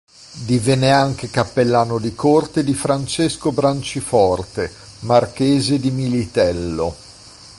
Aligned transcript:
Divenne 0.47 0.89
anche 0.89 1.29
cappellano 1.29 1.99
di 1.99 2.15
corte 2.15 2.63
di 2.63 2.73
Francesco 2.73 3.51
Branciforte, 3.51 4.71
marchese 5.01 5.77
di 5.79 5.91
Militello. 5.91 6.95